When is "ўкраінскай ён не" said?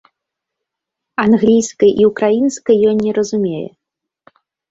2.09-3.11